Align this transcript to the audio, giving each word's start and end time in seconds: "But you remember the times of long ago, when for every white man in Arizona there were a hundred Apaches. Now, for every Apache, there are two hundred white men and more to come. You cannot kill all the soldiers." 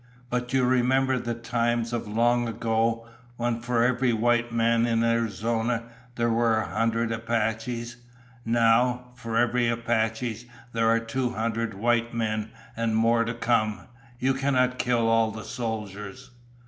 "But 0.31 0.51
you 0.51 0.63
remember 0.65 1.19
the 1.19 1.35
times 1.35 1.93
of 1.93 2.07
long 2.07 2.47
ago, 2.47 3.05
when 3.37 3.59
for 3.61 3.83
every 3.83 4.13
white 4.13 4.51
man 4.51 4.87
in 4.87 5.03
Arizona 5.03 5.83
there 6.15 6.31
were 6.31 6.57
a 6.59 6.65
hundred 6.69 7.11
Apaches. 7.11 7.97
Now, 8.43 9.11
for 9.13 9.37
every 9.37 9.67
Apache, 9.69 10.49
there 10.73 10.87
are 10.87 10.99
two 10.99 11.29
hundred 11.33 11.75
white 11.75 12.15
men 12.15 12.49
and 12.75 12.95
more 12.95 13.23
to 13.23 13.35
come. 13.35 13.81
You 14.17 14.33
cannot 14.33 14.79
kill 14.79 15.07
all 15.07 15.29
the 15.29 15.43
soldiers." 15.45 16.31